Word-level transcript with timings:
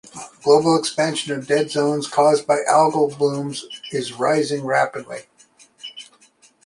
Global 0.43 0.79
expansion 0.79 1.31
of 1.33 1.45
dead 1.45 1.69
zones 1.69 2.07
caused 2.07 2.47
by 2.47 2.57
algal 2.67 3.15
blooms 3.15 3.65
is 3.91 4.13
rising 4.13 4.65
rapidly. 4.65 5.27